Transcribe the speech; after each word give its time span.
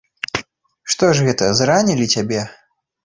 Што 0.95 1.09
ж 1.19 1.27
гэта, 1.27 1.49
зранілі 1.63 2.11
цябе? 2.15 2.41